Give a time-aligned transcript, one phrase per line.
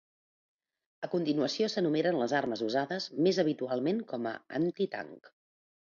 [1.07, 5.35] A continuació s'enumeren les armes usades més habitualment com a anti-tanc.